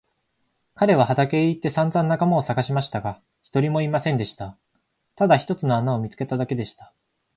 [0.73, 4.57] 彼は畑へ行ってさんざん仲間をさがしましたが、一人もいませんでした。
[5.13, 6.91] ただ一つの穴を見つけただけでした。